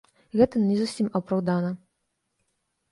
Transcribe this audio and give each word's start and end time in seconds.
Гэта 0.39 0.55
не 0.61 0.79
зусім 0.79 1.11
апраўдана. 1.21 1.71